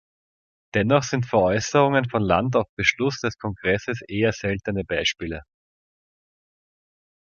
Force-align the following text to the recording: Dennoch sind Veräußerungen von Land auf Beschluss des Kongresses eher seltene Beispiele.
Dennoch 0.73 1.03
sind 1.03 1.27
Veräußerungen 1.27 2.09
von 2.09 2.23
Land 2.23 2.55
auf 2.55 2.65
Beschluss 2.75 3.19
des 3.19 3.37
Kongresses 3.37 4.01
eher 4.07 4.31
seltene 4.33 4.83
Beispiele. 4.83 5.43